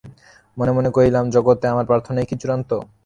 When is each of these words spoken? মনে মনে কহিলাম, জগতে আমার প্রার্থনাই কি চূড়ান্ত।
মনে 0.57 0.71
মনে 0.71 0.89
কহিলাম, 0.91 1.25
জগতে 1.29 1.65
আমার 1.67 1.85
প্রার্থনাই 1.85 2.25
কি 2.25 2.35
চূড়ান্ত। 2.41 2.69